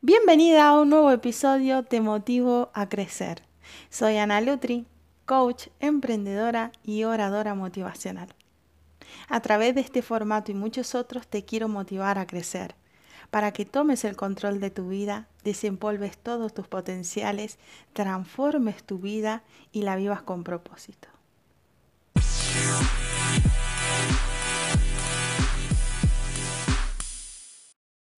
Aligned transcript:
Bienvenida 0.00 0.68
a 0.68 0.80
un 0.80 0.90
nuevo 0.90 1.10
episodio 1.10 1.82
Te 1.82 2.00
Motivo 2.00 2.70
a 2.74 2.88
Crecer. 2.88 3.42
Soy 3.88 4.18
Ana 4.18 4.40
Lutri, 4.40 4.86
coach, 5.24 5.68
emprendedora 5.80 6.72
y 6.82 7.04
oradora 7.04 7.54
motivacional. 7.54 8.28
A 9.28 9.40
través 9.40 9.74
de 9.74 9.80
este 9.80 10.02
formato 10.02 10.52
y 10.52 10.54
muchos 10.54 10.94
otros 10.94 11.26
te 11.26 11.44
quiero 11.44 11.68
motivar 11.68 12.18
a 12.18 12.26
crecer, 12.26 12.74
para 13.30 13.52
que 13.52 13.64
tomes 13.64 14.04
el 14.04 14.16
control 14.16 14.60
de 14.60 14.70
tu 14.70 14.88
vida, 14.88 15.26
desempolves 15.42 16.18
todos 16.18 16.52
tus 16.52 16.68
potenciales, 16.68 17.58
transformes 17.94 18.84
tu 18.84 18.98
vida 18.98 19.42
y 19.72 19.82
la 19.82 19.96
vivas 19.96 20.22
con 20.22 20.44
propósito. 20.44 21.08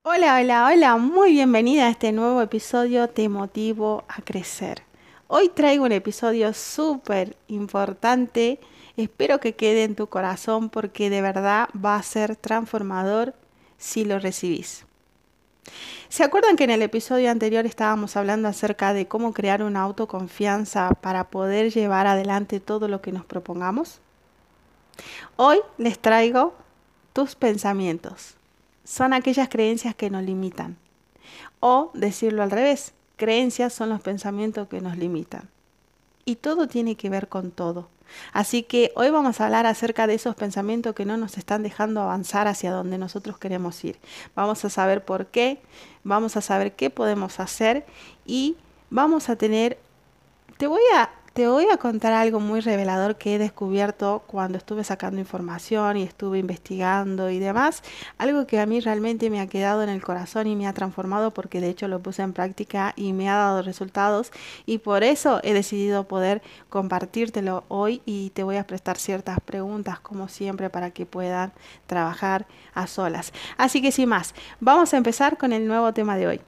Hola, 0.08 0.36
hola, 0.36 0.68
hola, 0.68 0.96
muy 0.98 1.32
bienvenida 1.32 1.86
a 1.86 1.90
este 1.90 2.12
nuevo 2.12 2.40
episodio 2.40 3.08
Te 3.08 3.28
motivo 3.28 4.04
a 4.06 4.22
crecer. 4.22 4.84
Hoy 5.26 5.48
traigo 5.48 5.84
un 5.84 5.90
episodio 5.90 6.54
súper 6.54 7.36
importante, 7.48 8.60
espero 8.96 9.40
que 9.40 9.56
quede 9.56 9.82
en 9.82 9.96
tu 9.96 10.06
corazón 10.06 10.70
porque 10.70 11.10
de 11.10 11.22
verdad 11.22 11.68
va 11.74 11.96
a 11.96 12.02
ser 12.04 12.36
transformador 12.36 13.34
si 13.78 14.04
lo 14.04 14.20
recibís. 14.20 14.86
¿Se 16.08 16.22
acuerdan 16.22 16.54
que 16.54 16.62
en 16.62 16.70
el 16.70 16.82
episodio 16.82 17.28
anterior 17.28 17.66
estábamos 17.66 18.16
hablando 18.16 18.46
acerca 18.46 18.92
de 18.92 19.08
cómo 19.08 19.32
crear 19.32 19.60
una 19.60 19.82
autoconfianza 19.82 20.90
para 21.00 21.30
poder 21.30 21.72
llevar 21.72 22.06
adelante 22.06 22.60
todo 22.60 22.86
lo 22.86 23.02
que 23.02 23.10
nos 23.10 23.24
propongamos? 23.24 23.98
Hoy 25.34 25.58
les 25.78 25.98
traigo 25.98 26.54
tus 27.12 27.34
pensamientos 27.34 28.35
son 28.86 29.12
aquellas 29.12 29.48
creencias 29.48 29.94
que 29.94 30.08
nos 30.10 30.22
limitan. 30.22 30.76
O 31.60 31.90
decirlo 31.92 32.42
al 32.42 32.50
revés, 32.50 32.94
creencias 33.16 33.72
son 33.72 33.88
los 33.90 34.00
pensamientos 34.00 34.68
que 34.68 34.80
nos 34.80 34.96
limitan. 34.96 35.48
Y 36.24 36.36
todo 36.36 36.68
tiene 36.68 36.94
que 36.96 37.10
ver 37.10 37.28
con 37.28 37.50
todo. 37.50 37.88
Así 38.32 38.62
que 38.62 38.92
hoy 38.94 39.10
vamos 39.10 39.40
a 39.40 39.46
hablar 39.46 39.66
acerca 39.66 40.06
de 40.06 40.14
esos 40.14 40.36
pensamientos 40.36 40.94
que 40.94 41.04
no 41.04 41.16
nos 41.16 41.36
están 41.36 41.64
dejando 41.64 42.00
avanzar 42.00 42.46
hacia 42.46 42.70
donde 42.70 42.98
nosotros 42.98 43.38
queremos 43.38 43.84
ir. 43.84 43.98
Vamos 44.36 44.64
a 44.64 44.70
saber 44.70 45.04
por 45.04 45.26
qué, 45.26 45.60
vamos 46.04 46.36
a 46.36 46.40
saber 46.40 46.76
qué 46.76 46.88
podemos 46.88 47.40
hacer 47.40 47.84
y 48.24 48.56
vamos 48.90 49.28
a 49.28 49.34
tener, 49.34 49.78
te 50.58 50.68
voy 50.68 50.82
a 50.94 51.10
te 51.36 51.46
voy 51.48 51.66
a 51.70 51.76
contar 51.76 52.14
algo 52.14 52.40
muy 52.40 52.60
revelador 52.60 53.16
que 53.16 53.34
he 53.34 53.38
descubierto 53.38 54.24
cuando 54.26 54.56
estuve 54.56 54.84
sacando 54.84 55.20
información 55.20 55.98
y 55.98 56.02
estuve 56.02 56.38
investigando 56.38 57.28
y 57.28 57.38
demás. 57.38 57.82
Algo 58.16 58.46
que 58.46 58.58
a 58.58 58.64
mí 58.64 58.80
realmente 58.80 59.28
me 59.28 59.42
ha 59.42 59.46
quedado 59.46 59.82
en 59.82 59.90
el 59.90 60.02
corazón 60.02 60.46
y 60.46 60.56
me 60.56 60.66
ha 60.66 60.72
transformado 60.72 61.32
porque 61.32 61.60
de 61.60 61.68
hecho 61.68 61.88
lo 61.88 62.00
puse 62.00 62.22
en 62.22 62.32
práctica 62.32 62.94
y 62.96 63.12
me 63.12 63.28
ha 63.28 63.36
dado 63.36 63.60
resultados 63.60 64.32
y 64.64 64.78
por 64.78 65.04
eso 65.04 65.40
he 65.42 65.52
decidido 65.52 66.08
poder 66.08 66.40
compartírtelo 66.70 67.64
hoy 67.68 68.00
y 68.06 68.30
te 68.30 68.42
voy 68.42 68.56
a 68.56 68.66
prestar 68.66 68.96
ciertas 68.96 69.38
preguntas 69.38 70.00
como 70.00 70.28
siempre 70.28 70.70
para 70.70 70.90
que 70.90 71.04
puedan 71.04 71.52
trabajar 71.86 72.46
a 72.72 72.86
solas. 72.86 73.34
Así 73.58 73.82
que 73.82 73.92
sin 73.92 74.08
más, 74.08 74.34
vamos 74.58 74.94
a 74.94 74.96
empezar 74.96 75.36
con 75.36 75.52
el 75.52 75.68
nuevo 75.68 75.92
tema 75.92 76.16
de 76.16 76.28
hoy. 76.28 76.40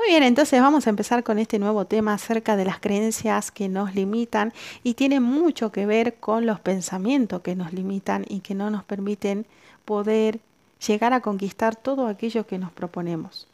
Muy 0.00 0.08
bien, 0.08 0.22
entonces 0.22 0.62
vamos 0.62 0.86
a 0.86 0.90
empezar 0.90 1.22
con 1.22 1.38
este 1.38 1.58
nuevo 1.58 1.84
tema 1.84 2.14
acerca 2.14 2.56
de 2.56 2.64
las 2.64 2.80
creencias 2.80 3.50
que 3.50 3.68
nos 3.68 3.94
limitan 3.94 4.54
y 4.82 4.94
tiene 4.94 5.20
mucho 5.20 5.72
que 5.72 5.84
ver 5.84 6.14
con 6.14 6.46
los 6.46 6.58
pensamientos 6.58 7.42
que 7.42 7.54
nos 7.54 7.74
limitan 7.74 8.24
y 8.26 8.40
que 8.40 8.54
no 8.54 8.70
nos 8.70 8.82
permiten 8.82 9.44
poder 9.84 10.40
llegar 10.86 11.12
a 11.12 11.20
conquistar 11.20 11.76
todo 11.76 12.06
aquello 12.06 12.46
que 12.46 12.56
nos 12.56 12.72
proponemos. 12.72 13.46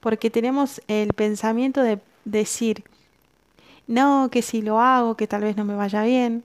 Porque 0.00 0.28
tenemos 0.28 0.82
el 0.88 1.12
pensamiento 1.12 1.82
de 1.82 2.00
decir, 2.24 2.82
no, 3.86 4.28
que 4.32 4.42
si 4.42 4.62
lo 4.62 4.80
hago, 4.80 5.16
que 5.16 5.28
tal 5.28 5.42
vez 5.42 5.56
no 5.56 5.64
me 5.64 5.76
vaya 5.76 6.02
bien, 6.02 6.42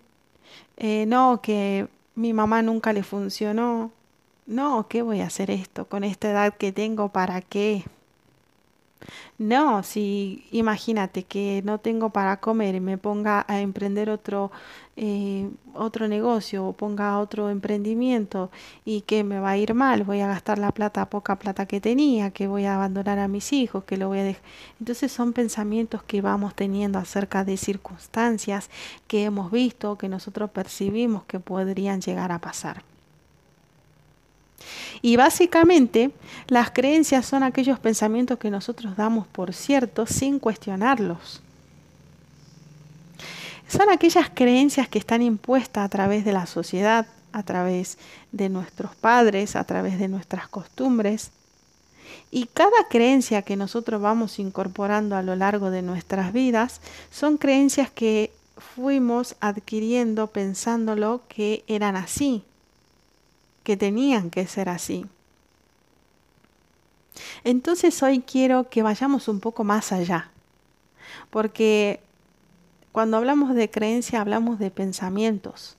eh, 0.77 1.05
no, 1.07 1.41
que 1.41 1.87
mi 2.13 2.31
mamá 2.31 2.61
nunca 2.61 2.93
le 2.93 3.01
funcionó, 3.01 3.91
no, 4.45 4.85
¿qué 4.87 5.01
voy 5.01 5.21
a 5.21 5.25
hacer 5.25 5.49
esto 5.49 5.85
con 5.85 6.03
esta 6.03 6.29
edad 6.29 6.53
que 6.53 6.71
tengo? 6.71 7.09
¿Para 7.09 7.41
qué? 7.41 7.85
No, 9.37 9.83
si 9.83 10.45
imagínate 10.51 11.23
que 11.23 11.61
no 11.65 11.79
tengo 11.79 12.09
para 12.11 12.37
comer 12.39 12.75
y 12.75 12.79
me 12.79 12.97
ponga 12.97 13.45
a 13.47 13.59
emprender 13.61 14.09
otro, 14.09 14.51
eh, 14.95 15.49
otro 15.73 16.07
negocio 16.07 16.65
o 16.67 16.73
ponga 16.73 17.17
otro 17.19 17.49
emprendimiento 17.49 18.51
y 18.85 19.01
que 19.01 19.23
me 19.23 19.39
va 19.39 19.51
a 19.51 19.57
ir 19.57 19.73
mal, 19.73 20.03
voy 20.03 20.21
a 20.21 20.27
gastar 20.27 20.59
la 20.59 20.71
plata, 20.71 21.09
poca 21.09 21.37
plata 21.37 21.65
que 21.65 21.81
tenía, 21.81 22.31
que 22.31 22.47
voy 22.47 22.65
a 22.65 22.75
abandonar 22.75 23.19
a 23.19 23.27
mis 23.27 23.53
hijos, 23.53 23.83
que 23.85 23.97
lo 23.97 24.07
voy 24.09 24.19
a 24.19 24.23
dejar. 24.23 24.43
Entonces 24.79 25.11
son 25.11 25.33
pensamientos 25.33 26.03
que 26.03 26.21
vamos 26.21 26.55
teniendo 26.55 26.99
acerca 26.99 27.43
de 27.43 27.57
circunstancias 27.57 28.69
que 29.07 29.23
hemos 29.25 29.51
visto, 29.51 29.97
que 29.97 30.09
nosotros 30.09 30.49
percibimos 30.51 31.23
que 31.23 31.39
podrían 31.39 32.01
llegar 32.01 32.31
a 32.31 32.39
pasar. 32.39 32.90
Y 35.01 35.15
básicamente 35.15 36.11
las 36.47 36.71
creencias 36.71 37.25
son 37.25 37.43
aquellos 37.43 37.79
pensamientos 37.79 38.37
que 38.37 38.49
nosotros 38.49 38.95
damos 38.95 39.27
por 39.27 39.53
cierto 39.53 40.05
sin 40.05 40.39
cuestionarlos. 40.39 41.41
Son 43.67 43.89
aquellas 43.89 44.29
creencias 44.33 44.89
que 44.89 44.99
están 44.99 45.21
impuestas 45.21 45.85
a 45.85 45.89
través 45.89 46.25
de 46.25 46.33
la 46.33 46.45
sociedad, 46.45 47.07
a 47.31 47.43
través 47.43 47.97
de 48.31 48.49
nuestros 48.49 48.95
padres, 48.95 49.55
a 49.55 49.63
través 49.63 49.97
de 49.97 50.09
nuestras 50.09 50.47
costumbres. 50.49 51.31
Y 52.29 52.47
cada 52.47 52.87
creencia 52.89 53.41
que 53.41 53.55
nosotros 53.55 54.01
vamos 54.01 54.39
incorporando 54.39 55.15
a 55.15 55.21
lo 55.21 55.35
largo 55.35 55.71
de 55.71 55.81
nuestras 55.81 56.33
vidas 56.33 56.81
son 57.09 57.37
creencias 57.37 57.89
que 57.89 58.31
fuimos 58.57 59.35
adquiriendo 59.39 60.27
pensándolo 60.27 61.21
que 61.27 61.63
eran 61.67 61.95
así, 61.95 62.43
que 63.63 63.77
tenían 63.77 64.29
que 64.29 64.47
ser 64.47 64.69
así. 64.69 65.05
Entonces 67.43 68.01
hoy 68.03 68.19
quiero 68.19 68.69
que 68.69 68.83
vayamos 68.83 69.27
un 69.27 69.39
poco 69.39 69.63
más 69.63 69.91
allá, 69.91 70.31
porque 71.29 71.99
cuando 72.91 73.17
hablamos 73.17 73.55
de 73.55 73.69
creencia 73.69 74.21
hablamos 74.21 74.59
de 74.59 74.71
pensamientos. 74.71 75.77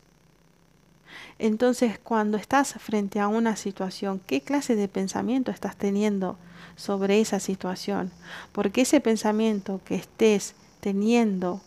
Entonces, 1.38 1.98
cuando 1.98 2.36
estás 2.36 2.74
frente 2.74 3.18
a 3.18 3.26
una 3.26 3.56
situación, 3.56 4.20
¿qué 4.26 4.42
clase 4.42 4.76
de 4.76 4.86
pensamiento 4.86 5.50
estás 5.50 5.76
teniendo 5.76 6.36
sobre 6.76 7.20
esa 7.20 7.40
situación? 7.40 8.12
Porque 8.52 8.82
ese 8.82 9.00
pensamiento 9.00 9.80
que 9.84 9.96
estés 9.96 10.54
teniendo 10.80 11.60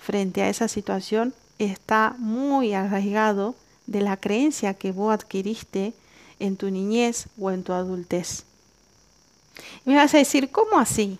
frente 0.00 0.42
a 0.42 0.48
esa 0.48 0.68
situación 0.68 1.34
está 1.58 2.16
muy 2.18 2.74
arraigado 2.74 3.54
de 3.90 4.00
la 4.00 4.16
creencia 4.16 4.74
que 4.74 4.92
vos 4.92 5.12
adquiriste 5.12 5.92
en 6.38 6.56
tu 6.56 6.70
niñez 6.70 7.26
o 7.38 7.50
en 7.50 7.64
tu 7.64 7.72
adultez. 7.72 8.44
Y 9.84 9.90
me 9.90 9.96
vas 9.96 10.14
a 10.14 10.18
decir, 10.18 10.50
¿cómo 10.50 10.78
así? 10.78 11.18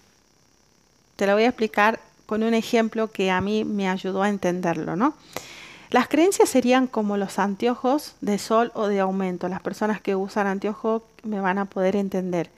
Te 1.17 1.27
lo 1.27 1.35
voy 1.35 1.43
a 1.43 1.49
explicar 1.49 1.99
con 2.27 2.45
un 2.45 2.55
ejemplo 2.55 3.11
que 3.11 3.33
a 3.33 3.41
mí 3.41 3.65
me 3.65 3.89
ayudó 3.89 4.23
a 4.23 4.29
entenderlo, 4.29 4.95
¿no? 4.95 5.15
Las 5.91 6.07
creencias 6.07 6.49
serían 6.49 6.87
como 6.87 7.17
los 7.17 7.41
anteojos 7.41 8.15
de 8.21 8.39
sol 8.39 8.71
o 8.75 8.87
de 8.87 9.01
aumento. 9.01 9.49
Las 9.49 9.61
personas 9.61 10.01
que 10.01 10.15
usan 10.15 10.47
anteojos 10.47 11.03
me 11.25 11.41
van 11.41 11.59
a 11.59 11.65
poder 11.65 11.97
entender. 11.97 12.51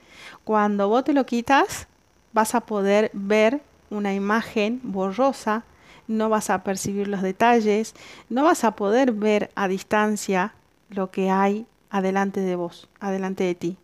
Cuando 0.43 0.89
vos 0.89 1.03
te 1.03 1.13
lo 1.13 1.25
quitas, 1.25 1.87
vas 2.33 2.53
a 2.53 2.61
poder 2.61 3.09
ver 3.13 3.61
una 3.89 4.13
imagen 4.13 4.79
borrosa 4.83 5.63
no 6.07 6.29
vas 6.29 6.49
a 6.49 6.63
percibir 6.63 7.07
los 7.07 7.21
detalles, 7.21 7.93
no 8.29 8.43
vas 8.43 8.63
a 8.63 8.75
poder 8.75 9.11
ver 9.11 9.51
a 9.55 9.67
distancia 9.67 10.53
lo 10.89 11.11
que 11.11 11.29
hay 11.29 11.65
adelante 11.89 12.41
de 12.41 12.55
vos, 12.55 12.89
adelante 12.99 13.43
de 13.43 13.55
ti. 13.55 13.77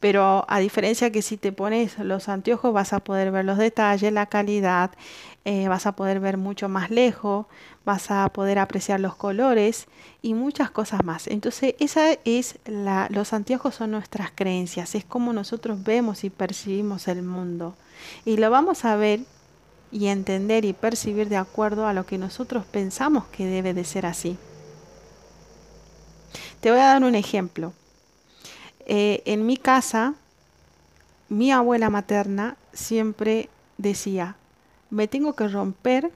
Pero 0.00 0.44
a 0.48 0.58
diferencia 0.58 1.10
que 1.10 1.22
si 1.22 1.36
te 1.36 1.52
pones 1.52 1.98
los 1.98 2.28
anteojos 2.28 2.72
vas 2.72 2.92
a 2.92 3.00
poder 3.00 3.30
ver 3.32 3.44
los 3.44 3.58
detalles, 3.58 4.12
la 4.12 4.26
calidad, 4.26 4.92
eh, 5.44 5.68
vas 5.68 5.86
a 5.86 5.92
poder 5.92 6.20
ver 6.20 6.36
mucho 6.36 6.68
más 6.68 6.90
lejos, 6.90 7.46
vas 7.84 8.10
a 8.10 8.28
poder 8.30 8.58
apreciar 8.58 9.00
los 9.00 9.14
colores 9.14 9.86
y 10.22 10.34
muchas 10.34 10.70
cosas 10.70 11.04
más. 11.04 11.26
Entonces, 11.28 11.74
esa 11.78 12.12
es 12.24 12.58
la, 12.66 13.08
los 13.10 13.32
anteojos 13.32 13.76
son 13.76 13.92
nuestras 13.92 14.30
creencias, 14.34 14.94
es 14.94 15.04
como 15.04 15.32
nosotros 15.32 15.82
vemos 15.82 16.24
y 16.24 16.30
percibimos 16.30 17.08
el 17.08 17.22
mundo. 17.22 17.74
Y 18.24 18.36
lo 18.36 18.50
vamos 18.50 18.84
a 18.84 18.96
ver 18.96 19.20
y 19.92 20.06
entender 20.08 20.64
y 20.64 20.72
percibir 20.72 21.28
de 21.28 21.36
acuerdo 21.36 21.86
a 21.86 21.92
lo 21.92 22.06
que 22.06 22.18
nosotros 22.18 22.64
pensamos 22.66 23.24
que 23.26 23.46
debe 23.46 23.74
de 23.74 23.84
ser 23.84 24.06
así. 24.06 24.36
Te 26.60 26.70
voy 26.70 26.80
a 26.80 26.86
dar 26.86 27.04
un 27.04 27.14
ejemplo. 27.14 27.72
Eh, 28.86 29.22
en 29.24 29.46
mi 29.46 29.56
casa, 29.56 30.14
mi 31.28 31.52
abuela 31.52 31.90
materna 31.90 32.56
siempre 32.72 33.48
decía, 33.78 34.36
me 34.90 35.08
tengo 35.08 35.34
que 35.34 35.48
romper 35.48 36.10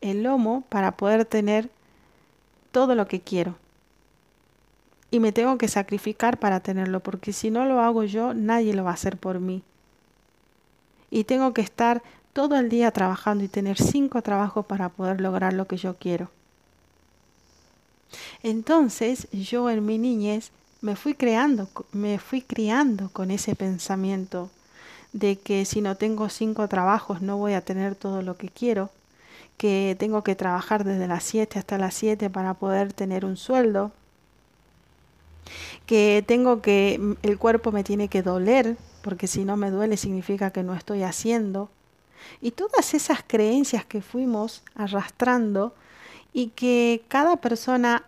el 0.00 0.22
lomo 0.24 0.64
para 0.68 0.92
poder 0.92 1.24
tener 1.24 1.70
todo 2.72 2.94
lo 2.94 3.06
que 3.06 3.20
quiero. 3.20 3.56
y 5.12 5.20
me 5.20 5.30
tengo 5.30 5.58
que 5.58 5.68
sacrificar 5.68 6.38
para 6.38 6.60
tenerlo, 6.60 7.00
porque 7.00 7.34
si 7.34 7.50
no 7.50 7.66
lo 7.66 7.80
hago 7.80 8.02
yo, 8.02 8.32
nadie 8.32 8.72
lo 8.72 8.82
va 8.84 8.92
a 8.92 8.94
hacer 8.94 9.18
por 9.18 9.40
mí. 9.40 9.62
Y 11.12 11.24
tengo 11.24 11.52
que 11.52 11.60
estar 11.60 12.02
todo 12.32 12.56
el 12.56 12.70
día 12.70 12.90
trabajando 12.90 13.44
y 13.44 13.48
tener 13.48 13.76
cinco 13.76 14.22
trabajos 14.22 14.66
para 14.66 14.88
poder 14.88 15.20
lograr 15.20 15.52
lo 15.52 15.66
que 15.66 15.76
yo 15.76 15.94
quiero. 15.94 16.30
Entonces 18.42 19.28
yo 19.30 19.68
en 19.70 19.84
mi 19.84 19.98
niñez 19.98 20.50
me 20.80 20.96
fui 20.96 21.14
creando, 21.14 21.68
me 21.92 22.18
fui 22.18 22.40
criando 22.40 23.10
con 23.10 23.30
ese 23.30 23.54
pensamiento 23.54 24.50
de 25.12 25.36
que 25.36 25.66
si 25.66 25.82
no 25.82 25.96
tengo 25.96 26.28
cinco 26.30 26.66
trabajos 26.66 27.20
no 27.20 27.36
voy 27.36 27.52
a 27.52 27.60
tener 27.60 27.94
todo 27.94 28.22
lo 28.22 28.36
que 28.36 28.48
quiero, 28.48 28.90
que 29.58 29.96
tengo 29.98 30.24
que 30.24 30.34
trabajar 30.34 30.82
desde 30.82 31.06
las 31.06 31.24
7 31.24 31.58
hasta 31.58 31.78
las 31.78 31.94
7 31.94 32.30
para 32.30 32.54
poder 32.54 32.92
tener 32.92 33.24
un 33.24 33.36
sueldo, 33.36 33.92
que 35.86 36.24
tengo 36.26 36.62
que, 36.62 37.16
el 37.22 37.38
cuerpo 37.38 37.70
me 37.70 37.84
tiene 37.84 38.08
que 38.08 38.22
doler, 38.22 38.76
porque 39.02 39.26
si 39.26 39.44
no 39.44 39.56
me 39.56 39.70
duele 39.70 39.96
significa 39.96 40.50
que 40.50 40.62
no 40.62 40.74
estoy 40.74 41.02
haciendo. 41.02 41.70
Y 42.40 42.52
todas 42.52 42.94
esas 42.94 43.22
creencias 43.26 43.84
que 43.84 44.00
fuimos 44.00 44.62
arrastrando 44.74 45.74
y 46.32 46.48
que 46.48 47.02
cada 47.08 47.36
persona 47.36 48.04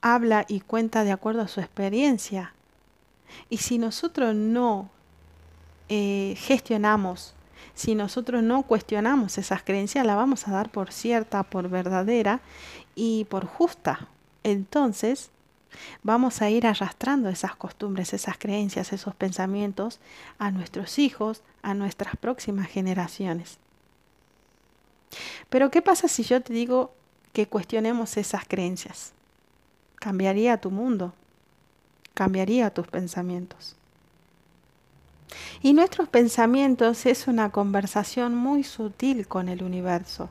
habla 0.00 0.46
y 0.48 0.60
cuenta 0.60 1.04
de 1.04 1.12
acuerdo 1.12 1.42
a 1.42 1.48
su 1.48 1.60
experiencia. 1.60 2.54
Y 3.48 3.58
si 3.58 3.78
nosotros 3.78 4.34
no 4.34 4.88
eh, 5.88 6.34
gestionamos, 6.38 7.34
si 7.74 7.94
nosotros 7.94 8.42
no 8.42 8.62
cuestionamos 8.62 9.38
esas 9.38 9.62
creencias, 9.62 10.06
la 10.06 10.14
vamos 10.14 10.46
a 10.46 10.52
dar 10.52 10.70
por 10.70 10.92
cierta, 10.92 11.42
por 11.42 11.68
verdadera 11.68 12.40
y 12.94 13.24
por 13.24 13.46
justa. 13.46 14.08
Entonces, 14.42 15.30
Vamos 16.02 16.42
a 16.42 16.50
ir 16.50 16.66
arrastrando 16.66 17.28
esas 17.28 17.54
costumbres, 17.54 18.12
esas 18.12 18.38
creencias, 18.38 18.92
esos 18.92 19.14
pensamientos 19.14 20.00
a 20.38 20.50
nuestros 20.50 20.98
hijos, 20.98 21.42
a 21.62 21.74
nuestras 21.74 22.16
próximas 22.16 22.68
generaciones. 22.68 23.58
Pero 25.48 25.70
¿qué 25.70 25.82
pasa 25.82 26.08
si 26.08 26.22
yo 26.22 26.40
te 26.40 26.52
digo 26.52 26.92
que 27.32 27.46
cuestionemos 27.46 28.16
esas 28.16 28.44
creencias? 28.46 29.12
Cambiaría 29.96 30.60
tu 30.60 30.70
mundo, 30.70 31.12
cambiaría 32.14 32.70
tus 32.70 32.86
pensamientos. 32.86 33.76
Y 35.62 35.74
nuestros 35.74 36.08
pensamientos 36.08 37.06
es 37.06 37.28
una 37.28 37.50
conversación 37.50 38.34
muy 38.34 38.64
sutil 38.64 39.28
con 39.28 39.48
el 39.48 39.62
universo. 39.62 40.28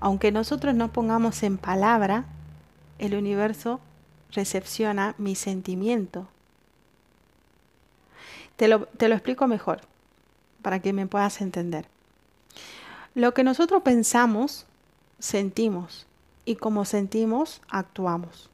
Aunque 0.00 0.32
nosotros 0.32 0.74
no 0.74 0.92
pongamos 0.92 1.42
en 1.42 1.56
palabra, 1.56 2.24
el 2.98 3.14
universo 3.14 3.80
recepciona 4.34 5.14
mi 5.18 5.34
sentimiento. 5.34 6.28
Te 8.56 8.68
lo, 8.68 8.86
te 8.86 9.08
lo 9.08 9.14
explico 9.14 9.46
mejor 9.46 9.80
para 10.62 10.80
que 10.80 10.92
me 10.92 11.06
puedas 11.06 11.40
entender. 11.40 11.86
Lo 13.14 13.34
que 13.34 13.44
nosotros 13.44 13.82
pensamos, 13.82 14.66
sentimos 15.18 16.06
y 16.44 16.56
como 16.56 16.84
sentimos, 16.84 17.60
actuamos. 17.68 18.50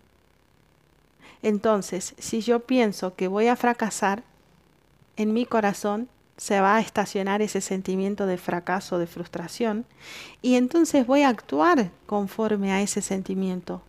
Entonces, 1.42 2.14
si 2.18 2.40
yo 2.42 2.60
pienso 2.60 3.14
que 3.14 3.28
voy 3.28 3.46
a 3.46 3.56
fracasar, 3.56 4.22
en 5.16 5.32
mi 5.32 5.46
corazón 5.46 6.08
se 6.36 6.60
va 6.60 6.76
a 6.76 6.80
estacionar 6.80 7.42
ese 7.42 7.60
sentimiento 7.60 8.26
de 8.26 8.38
fracaso, 8.38 8.98
de 8.98 9.06
frustración, 9.06 9.84
y 10.42 10.54
entonces 10.54 11.06
voy 11.06 11.22
a 11.22 11.28
actuar 11.28 11.90
conforme 12.06 12.72
a 12.72 12.80
ese 12.80 13.02
sentimiento 13.02 13.82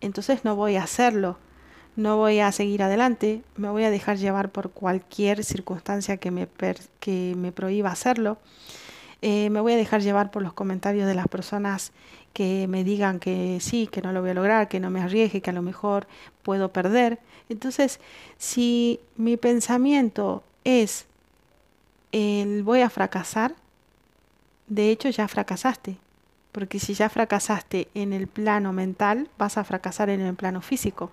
entonces 0.00 0.44
no 0.44 0.56
voy 0.56 0.76
a 0.76 0.82
hacerlo, 0.82 1.38
no 1.96 2.16
voy 2.16 2.40
a 2.40 2.52
seguir 2.52 2.82
adelante, 2.82 3.42
me 3.56 3.70
voy 3.70 3.84
a 3.84 3.90
dejar 3.90 4.18
llevar 4.18 4.50
por 4.50 4.70
cualquier 4.70 5.44
circunstancia 5.44 6.18
que 6.18 6.30
me, 6.30 6.48
que 7.00 7.34
me 7.36 7.52
prohíba 7.52 7.90
hacerlo, 7.90 8.38
eh, 9.22 9.48
me 9.50 9.60
voy 9.60 9.72
a 9.72 9.76
dejar 9.76 10.02
llevar 10.02 10.30
por 10.30 10.42
los 10.42 10.52
comentarios 10.52 11.06
de 11.06 11.14
las 11.14 11.26
personas 11.26 11.92
que 12.34 12.66
me 12.68 12.84
digan 12.84 13.18
que 13.18 13.58
sí, 13.62 13.86
que 13.86 14.02
no 14.02 14.12
lo 14.12 14.20
voy 14.20 14.30
a 14.30 14.34
lograr, 14.34 14.68
que 14.68 14.78
no 14.78 14.90
me 14.90 15.00
arriesgue, 15.00 15.40
que 15.40 15.50
a 15.50 15.54
lo 15.54 15.62
mejor 15.62 16.06
puedo 16.42 16.70
perder. 16.70 17.18
Entonces, 17.48 17.98
si 18.36 19.00
mi 19.16 19.38
pensamiento 19.38 20.44
es 20.64 21.06
el 22.12 22.62
voy 22.62 22.82
a 22.82 22.90
fracasar, 22.90 23.54
de 24.66 24.90
hecho 24.90 25.08
ya 25.08 25.28
fracasaste, 25.28 25.96
porque 26.56 26.80
si 26.80 26.94
ya 26.94 27.10
fracasaste 27.10 27.88
en 27.92 28.14
el 28.14 28.28
plano 28.28 28.72
mental, 28.72 29.28
vas 29.36 29.58
a 29.58 29.64
fracasar 29.64 30.08
en 30.08 30.22
el 30.22 30.34
plano 30.34 30.62
físico. 30.62 31.10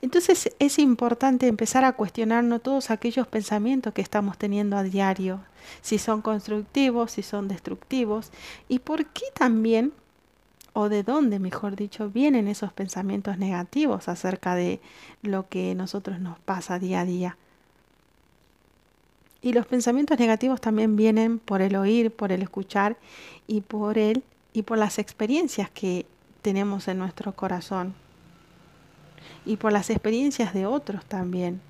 Entonces 0.00 0.54
es 0.60 0.78
importante 0.78 1.48
empezar 1.48 1.84
a 1.84 1.94
cuestionarnos 1.94 2.62
todos 2.62 2.92
aquellos 2.92 3.26
pensamientos 3.26 3.92
que 3.92 4.00
estamos 4.00 4.38
teniendo 4.38 4.76
a 4.76 4.84
diario, 4.84 5.40
si 5.80 5.98
son 5.98 6.22
constructivos, 6.22 7.10
si 7.10 7.24
son 7.24 7.48
destructivos, 7.48 8.30
y 8.68 8.78
por 8.78 9.04
qué 9.06 9.24
también, 9.34 9.92
o 10.74 10.88
de 10.88 11.02
dónde, 11.02 11.40
mejor 11.40 11.74
dicho, 11.74 12.08
vienen 12.08 12.46
esos 12.46 12.72
pensamientos 12.72 13.36
negativos 13.36 14.06
acerca 14.06 14.54
de 14.54 14.80
lo 15.22 15.48
que 15.48 15.74
nosotros 15.74 16.20
nos 16.20 16.38
pasa 16.38 16.78
día 16.78 17.00
a 17.00 17.04
día. 17.04 17.36
Y 19.40 19.52
los 19.52 19.66
pensamientos 19.66 20.18
negativos 20.18 20.60
también 20.60 20.96
vienen 20.96 21.38
por 21.38 21.62
el 21.62 21.76
oír, 21.76 22.10
por 22.10 22.32
el 22.32 22.42
escuchar 22.42 22.96
y 23.46 23.60
por 23.60 23.96
él 23.96 24.24
y 24.52 24.62
por 24.62 24.78
las 24.78 24.98
experiencias 24.98 25.70
que 25.70 26.06
tenemos 26.42 26.88
en 26.88 26.98
nuestro 26.98 27.32
corazón 27.32 27.94
y 29.44 29.56
por 29.56 29.72
las 29.72 29.90
experiencias 29.90 30.54
de 30.54 30.66
otros 30.66 31.04
también. 31.04 31.60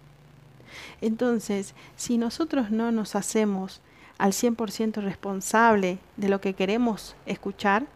Entonces, 1.00 1.74
si 1.96 2.16
nosotros 2.16 2.70
no 2.70 2.90
nos 2.92 3.14
hacemos 3.14 3.80
al 4.16 4.32
100% 4.32 5.02
responsable 5.02 5.98
de 6.16 6.28
lo 6.28 6.40
que 6.40 6.54
queremos 6.54 7.16
escuchar, 7.26 7.86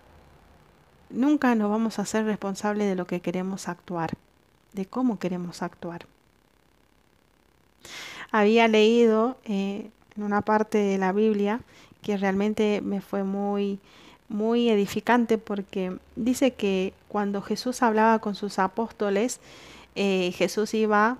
nunca 1.10 1.54
nos 1.54 1.70
vamos 1.70 1.98
a 1.98 2.04
ser 2.06 2.24
responsables 2.26 2.88
de 2.88 2.94
lo 2.94 3.06
que 3.06 3.20
queremos 3.20 3.68
actuar, 3.68 4.10
de 4.72 4.86
cómo 4.86 5.18
queremos 5.18 5.62
actuar 5.62 6.06
había 8.30 8.68
leído 8.68 9.36
eh, 9.44 9.90
en 10.16 10.22
una 10.22 10.42
parte 10.42 10.78
de 10.78 10.98
la 10.98 11.12
Biblia 11.12 11.60
que 12.02 12.16
realmente 12.16 12.80
me 12.82 13.00
fue 13.00 13.24
muy, 13.24 13.78
muy 14.28 14.68
edificante 14.68 15.38
porque 15.38 15.96
dice 16.16 16.52
que 16.52 16.94
cuando 17.08 17.42
Jesús 17.42 17.82
hablaba 17.82 18.18
con 18.18 18.34
sus 18.34 18.58
apóstoles, 18.58 19.40
eh, 19.94 20.32
Jesús 20.34 20.74
iba 20.74 21.18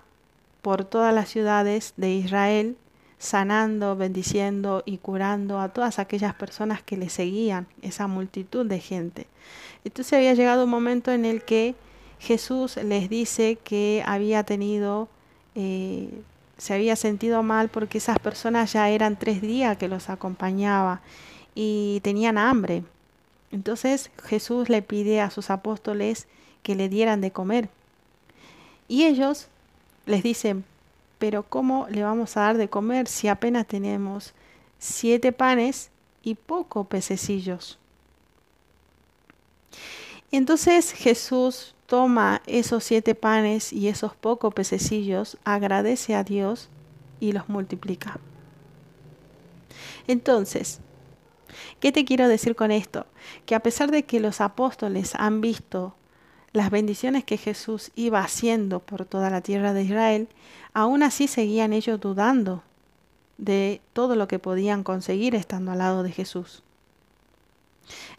por 0.62 0.84
todas 0.84 1.14
las 1.14 1.28
ciudades 1.28 1.94
de 1.96 2.14
Israel 2.14 2.76
sanando, 3.18 3.94
bendiciendo 3.94 4.82
y 4.84 4.98
curando 4.98 5.60
a 5.60 5.68
todas 5.68 6.00
aquellas 6.00 6.34
personas 6.34 6.82
que 6.82 6.96
le 6.96 7.08
seguían, 7.08 7.68
esa 7.80 8.08
multitud 8.08 8.66
de 8.66 8.80
gente. 8.80 9.28
Entonces 9.84 10.14
había 10.14 10.34
llegado 10.34 10.64
un 10.64 10.70
momento 10.70 11.12
en 11.12 11.24
el 11.24 11.42
que 11.44 11.76
Jesús 12.18 12.76
les 12.78 13.08
dice 13.08 13.58
que 13.62 14.02
había 14.06 14.42
tenido 14.42 15.08
eh, 15.54 16.08
se 16.62 16.74
había 16.74 16.94
sentido 16.94 17.42
mal 17.42 17.70
porque 17.70 17.98
esas 17.98 18.20
personas 18.20 18.72
ya 18.72 18.88
eran 18.88 19.18
tres 19.18 19.42
días 19.42 19.76
que 19.78 19.88
los 19.88 20.08
acompañaba 20.08 21.00
y 21.56 21.98
tenían 22.04 22.38
hambre. 22.38 22.84
Entonces 23.50 24.12
Jesús 24.22 24.68
le 24.68 24.80
pide 24.80 25.20
a 25.20 25.30
sus 25.30 25.50
apóstoles 25.50 26.28
que 26.62 26.76
le 26.76 26.88
dieran 26.88 27.20
de 27.20 27.32
comer. 27.32 27.68
Y 28.86 29.06
ellos 29.06 29.48
les 30.06 30.22
dicen, 30.22 30.64
pero 31.18 31.42
¿cómo 31.42 31.88
le 31.90 32.04
vamos 32.04 32.36
a 32.36 32.42
dar 32.42 32.56
de 32.56 32.68
comer 32.68 33.08
si 33.08 33.26
apenas 33.26 33.66
tenemos 33.66 34.32
siete 34.78 35.32
panes 35.32 35.90
y 36.22 36.36
poco 36.36 36.84
pececillos? 36.84 37.76
Entonces 40.32 40.92
Jesús 40.92 41.74
toma 41.86 42.40
esos 42.46 42.84
siete 42.84 43.14
panes 43.14 43.70
y 43.72 43.88
esos 43.88 44.14
pocos 44.14 44.54
pececillos, 44.54 45.36
agradece 45.44 46.14
a 46.14 46.24
Dios 46.24 46.70
y 47.20 47.32
los 47.32 47.50
multiplica. 47.50 48.18
Entonces, 50.06 50.80
¿qué 51.80 51.92
te 51.92 52.06
quiero 52.06 52.28
decir 52.28 52.56
con 52.56 52.70
esto? 52.70 53.06
Que 53.44 53.54
a 53.54 53.60
pesar 53.60 53.90
de 53.90 54.04
que 54.04 54.20
los 54.20 54.40
apóstoles 54.40 55.14
han 55.16 55.42
visto 55.42 55.94
las 56.52 56.70
bendiciones 56.70 57.24
que 57.24 57.36
Jesús 57.36 57.90
iba 57.94 58.20
haciendo 58.20 58.80
por 58.80 59.04
toda 59.04 59.28
la 59.28 59.42
tierra 59.42 59.74
de 59.74 59.82
Israel, 59.82 60.28
aún 60.72 61.02
así 61.02 61.28
seguían 61.28 61.74
ellos 61.74 62.00
dudando 62.00 62.62
de 63.36 63.82
todo 63.92 64.16
lo 64.16 64.28
que 64.28 64.38
podían 64.38 64.82
conseguir 64.82 65.34
estando 65.34 65.72
al 65.72 65.78
lado 65.78 66.02
de 66.02 66.12
Jesús. 66.12 66.62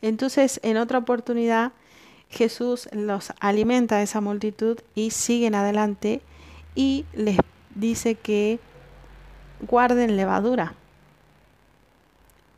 Entonces, 0.02 0.60
en 0.64 0.78
otra 0.78 1.00
oportunidad, 1.00 1.72
Jesús 2.34 2.90
los 2.92 3.32
alimenta 3.40 3.98
a 3.98 4.02
esa 4.02 4.20
multitud 4.20 4.80
y 4.96 5.12
siguen 5.12 5.56
adelante 5.56 6.22
y 6.76 7.06
les 7.14 7.38
dice 7.76 8.16
que 8.16 8.60
guarden 9.62 10.18
levadura. 10.18 10.74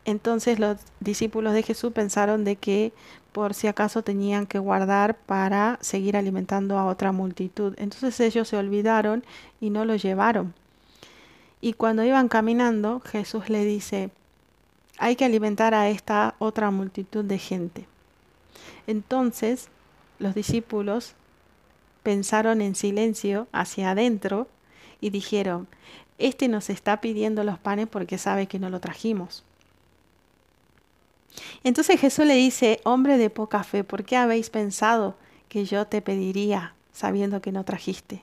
Entonces 0.06 0.58
los 0.58 0.78
discípulos 1.00 1.52
de 1.52 1.62
Jesús 1.62 1.92
pensaron 1.92 2.44
de 2.44 2.56
que 2.56 2.92
por 3.32 3.54
si 3.54 3.66
acaso 3.66 4.02
tenían 4.02 4.46
que 4.46 4.58
guardar 4.58 5.16
para 5.16 5.78
seguir 5.82 6.16
alimentando 6.16 6.78
a 6.78 6.86
otra 6.86 7.12
multitud. 7.12 7.74
Entonces 7.76 8.18
ellos 8.20 8.48
se 8.48 8.56
olvidaron 8.56 9.24
y 9.60 9.70
no 9.70 9.84
lo 9.84 9.96
llevaron. 9.96 10.54
Y 11.60 11.74
cuando 11.74 12.02
iban 12.02 12.28
caminando, 12.28 13.00
Jesús 13.00 13.50
le 13.50 13.64
dice, 13.64 14.10
hay 14.98 15.16
que 15.16 15.24
alimentar 15.24 15.74
a 15.74 15.90
esta 15.90 16.34
otra 16.38 16.70
multitud 16.70 17.24
de 17.24 17.38
gente. 17.38 17.86
Entonces 18.86 19.68
los 20.18 20.34
discípulos 20.34 21.14
pensaron 22.02 22.60
en 22.60 22.74
silencio 22.74 23.48
hacia 23.52 23.90
adentro 23.90 24.48
y 25.00 25.10
dijeron, 25.10 25.66
este 26.18 26.48
nos 26.48 26.70
está 26.70 27.00
pidiendo 27.00 27.44
los 27.44 27.58
panes 27.58 27.88
porque 27.88 28.18
sabe 28.18 28.46
que 28.46 28.58
no 28.58 28.70
lo 28.70 28.80
trajimos. 28.80 29.44
Entonces 31.64 32.00
Jesús 32.00 32.24
le 32.24 32.34
dice, 32.34 32.80
hombre 32.84 33.18
de 33.18 33.28
poca 33.30 33.62
fe, 33.64 33.84
¿por 33.84 34.04
qué 34.04 34.16
habéis 34.16 34.50
pensado 34.50 35.16
que 35.48 35.64
yo 35.64 35.86
te 35.86 36.00
pediría 36.00 36.74
sabiendo 36.92 37.42
que 37.42 37.52
no 37.52 37.64
trajiste? 37.64 38.22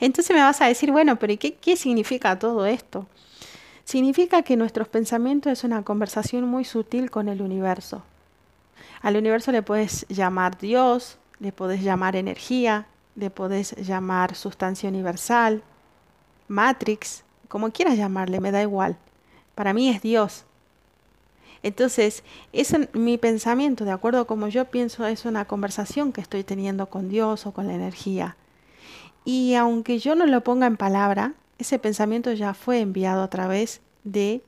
Entonces 0.00 0.34
me 0.34 0.42
vas 0.42 0.60
a 0.60 0.66
decir, 0.66 0.90
bueno, 0.90 1.18
pero 1.18 1.38
¿qué, 1.38 1.54
qué 1.54 1.76
significa 1.76 2.38
todo 2.38 2.66
esto? 2.66 3.06
Significa 3.90 4.42
que 4.42 4.56
nuestros 4.56 4.86
pensamientos 4.86 5.50
es 5.50 5.64
una 5.64 5.82
conversación 5.82 6.44
muy 6.44 6.64
sutil 6.64 7.10
con 7.10 7.28
el 7.28 7.42
universo. 7.42 8.04
Al 9.02 9.16
universo 9.16 9.50
le 9.50 9.62
puedes 9.62 10.06
llamar 10.08 10.56
Dios, 10.58 11.18
le 11.40 11.50
puedes 11.50 11.82
llamar 11.82 12.14
energía, 12.14 12.86
le 13.16 13.30
puedes 13.30 13.74
llamar 13.84 14.36
sustancia 14.36 14.88
universal, 14.88 15.64
Matrix, 16.46 17.24
como 17.48 17.72
quieras 17.72 17.96
llamarle, 17.96 18.38
me 18.38 18.52
da 18.52 18.62
igual. 18.62 18.96
Para 19.56 19.72
mí 19.72 19.88
es 19.88 20.00
Dios. 20.00 20.44
Entonces, 21.64 22.22
es 22.52 22.72
mi 22.92 23.18
pensamiento, 23.18 23.84
de 23.84 23.90
acuerdo 23.90 24.20
a 24.20 24.26
como 24.28 24.46
yo 24.46 24.66
pienso, 24.66 25.04
es 25.04 25.24
una 25.24 25.46
conversación 25.46 26.12
que 26.12 26.20
estoy 26.20 26.44
teniendo 26.44 26.86
con 26.86 27.08
Dios 27.08 27.44
o 27.44 27.50
con 27.50 27.66
la 27.66 27.74
energía. 27.74 28.36
Y 29.24 29.54
aunque 29.54 29.98
yo 29.98 30.14
no 30.14 30.26
lo 30.26 30.42
ponga 30.42 30.68
en 30.68 30.76
palabra, 30.76 31.34
ese 31.62 31.78
pensamiento 31.78 32.32
ya 32.32 32.54
fue 32.54 32.80
enviado 32.80 33.22
a 33.22 33.30
través 33.30 33.80
de 34.04 34.42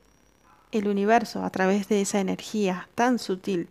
el 0.73 0.89
universo, 0.89 1.45
a 1.45 1.51
través 1.51 1.89
de 1.89 2.01
esa 2.01 2.21
energía 2.21 2.89
tan 2.95 3.19
sutil. 3.19 3.69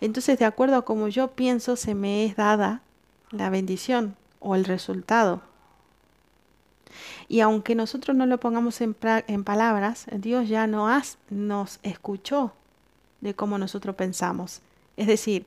Entonces, 0.00 0.38
de 0.38 0.44
acuerdo 0.44 0.76
a 0.76 0.84
como 0.84 1.08
yo 1.08 1.28
pienso, 1.28 1.76
se 1.76 1.94
me 1.94 2.26
es 2.26 2.36
dada 2.36 2.82
la 3.30 3.48
bendición 3.48 4.16
o 4.40 4.54
el 4.54 4.64
resultado. 4.64 5.42
Y 7.28 7.40
aunque 7.40 7.74
nosotros 7.74 8.14
no 8.14 8.26
lo 8.26 8.38
pongamos 8.38 8.80
en, 8.82 8.94
palabras, 8.94 10.06
Dios 10.12 10.48
ya 10.48 10.66
no 10.66 10.88
nos 11.30 11.78
escuchó 11.82 12.52
de 13.22 13.34
cómo 13.34 13.56
nosotros 13.56 13.96
pensamos. 13.96 14.60
Es 14.98 15.06
decir, 15.06 15.46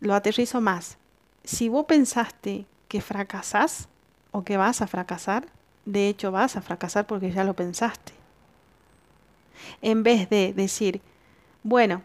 lo 0.00 0.14
aterrizo 0.14 0.60
más. 0.60 0.98
Si 1.44 1.70
vos 1.70 1.86
pensaste 1.86 2.66
que 2.88 3.00
fracasás 3.00 3.88
o 4.34 4.42
que 4.42 4.56
vas 4.56 4.82
a 4.82 4.88
fracasar, 4.88 5.46
de 5.84 6.08
hecho 6.08 6.32
vas 6.32 6.56
a 6.56 6.60
fracasar 6.60 7.06
porque 7.06 7.30
ya 7.30 7.44
lo 7.44 7.54
pensaste. 7.54 8.12
En 9.80 10.02
vez 10.02 10.28
de 10.28 10.52
decir, 10.52 11.00
bueno, 11.62 12.02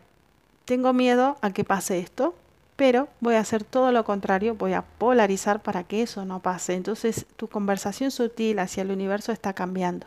tengo 0.65 0.93
miedo 0.93 1.37
a 1.41 1.49
que 1.49 1.63
pase 1.63 1.97
esto, 1.97 2.35
pero 2.75 3.09
voy 3.19 3.33
a 3.33 3.39
hacer 3.39 3.63
todo 3.63 3.91
lo 3.91 4.05
contrario, 4.05 4.53
voy 4.53 4.73
a 4.73 4.83
polarizar 4.83 5.63
para 5.63 5.83
que 5.83 6.03
eso 6.03 6.23
no 6.23 6.39
pase. 6.39 6.75
Entonces 6.75 7.25
tu 7.35 7.47
conversación 7.47 8.11
sutil 8.11 8.59
hacia 8.59 8.83
el 8.83 8.91
universo 8.91 9.31
está 9.31 9.53
cambiando. 9.53 10.05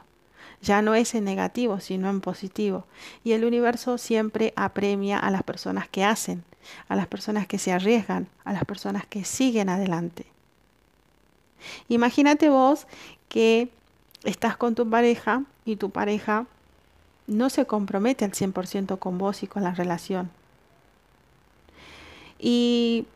Ya 0.63 0.81
no 0.81 0.95
es 0.95 1.17
en 1.17 1.25
negativo, 1.25 1.81
sino 1.81 2.09
en 2.09 2.21
positivo. 2.21 2.85
Y 3.25 3.33
el 3.33 3.45
universo 3.45 3.99
siempre 3.99 4.53
apremia 4.55 5.19
a 5.19 5.33
las 5.33 5.43
personas 5.43 5.89
que 5.89 6.05
hacen, 6.05 6.45
a 6.89 6.95
las 6.95 7.09
personas 7.09 7.49
que 7.49 7.59
se 7.59 7.73
arriesgan, 7.73 8.29
a 8.45 8.53
las 8.53 8.65
personas 8.65 9.07
que 9.07 9.25
siguen 9.25 9.69
adelante. 9.69 10.32
Imagínate 11.89 12.49
vos 12.49 12.87
que 13.29 13.69
estás 14.25 14.57
con 14.57 14.75
tu 14.75 14.89
pareja 14.89 15.43
y 15.65 15.77
tu 15.77 15.91
pareja 15.91 16.47
no 17.27 17.51
se 17.51 17.67
compromete 17.67 18.25
al 18.25 18.33
100% 18.33 18.99
con 18.99 19.19
vos 19.19 19.43
y 19.43 19.47
con 19.47 19.63
la 19.63 19.73
relación 19.73 20.31
y 22.43 23.07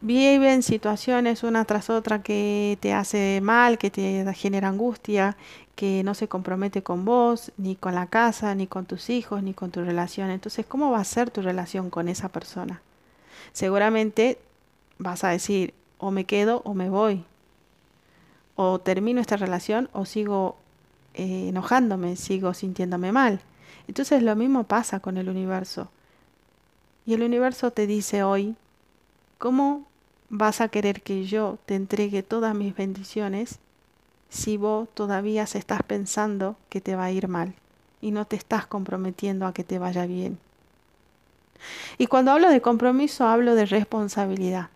viven 0.00 0.62
situaciones 0.62 1.44
una 1.44 1.66
tras 1.66 1.90
otra 1.90 2.22
que 2.22 2.78
te 2.80 2.94
hace 2.94 3.40
mal, 3.42 3.78
que 3.78 3.90
te 3.90 4.24
genera 4.34 4.68
angustia, 4.68 5.36
que 5.76 6.02
no 6.02 6.14
se 6.14 6.28
compromete 6.28 6.82
con 6.82 7.04
vos, 7.04 7.52
ni 7.58 7.76
con 7.76 7.94
la 7.94 8.06
casa, 8.06 8.54
ni 8.54 8.66
con 8.66 8.86
tus 8.86 9.10
hijos, 9.10 9.42
ni 9.42 9.52
con 9.52 9.70
tu 9.70 9.84
relación. 9.84 10.30
Entonces, 10.30 10.64
¿cómo 10.66 10.90
va 10.90 10.98
a 10.98 11.04
ser 11.04 11.30
tu 11.30 11.42
relación 11.42 11.90
con 11.90 12.08
esa 12.08 12.30
persona? 12.30 12.80
Seguramente 13.52 14.38
vas 14.98 15.24
a 15.24 15.28
decir, 15.28 15.74
o 15.98 16.10
me 16.10 16.24
quedo 16.24 16.62
o 16.64 16.72
me 16.72 16.88
voy, 16.88 17.22
o 18.56 18.78
termino 18.78 19.20
esta 19.20 19.36
relación 19.36 19.88
o 19.92 20.04
sigo 20.04 20.56
eh, 21.14 21.48
enojándome, 21.48 22.16
sigo 22.16 22.54
sintiéndome 22.54 23.12
mal. 23.12 23.40
Entonces 23.88 24.22
lo 24.22 24.34
mismo 24.36 24.64
pasa 24.64 25.00
con 25.00 25.16
el 25.16 25.28
universo. 25.28 25.88
Y 27.06 27.14
el 27.14 27.22
universo 27.22 27.70
te 27.70 27.86
dice 27.86 28.22
hoy, 28.22 28.56
¿cómo 29.38 29.86
vas 30.30 30.60
a 30.60 30.68
querer 30.68 31.02
que 31.02 31.24
yo 31.24 31.58
te 31.66 31.74
entregue 31.74 32.22
todas 32.22 32.54
mis 32.54 32.74
bendiciones 32.74 33.58
si 34.30 34.56
vos 34.56 34.88
todavía 34.94 35.46
se 35.46 35.58
estás 35.58 35.82
pensando 35.82 36.56
que 36.70 36.80
te 36.80 36.96
va 36.96 37.04
a 37.04 37.12
ir 37.12 37.28
mal 37.28 37.54
y 38.00 38.10
no 38.10 38.24
te 38.24 38.36
estás 38.36 38.66
comprometiendo 38.66 39.46
a 39.46 39.52
que 39.52 39.64
te 39.64 39.78
vaya 39.78 40.06
bien? 40.06 40.38
Y 41.98 42.06
cuando 42.06 42.32
hablo 42.32 42.50
de 42.50 42.60
compromiso, 42.60 43.26
hablo 43.26 43.54
de 43.54 43.66
responsabilidad. 43.66 44.68